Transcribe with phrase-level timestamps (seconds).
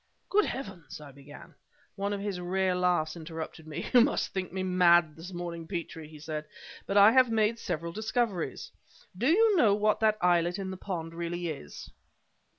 [0.31, 1.53] "Good heavens!" I began
[1.95, 3.85] One of his rare laughs interrupted me.
[3.93, 6.45] "You must think me mad this morning, Petrie!" he said.
[6.87, 8.71] "But I have made several discoveries.
[9.15, 11.91] Do you know what that islet in the pond really is?"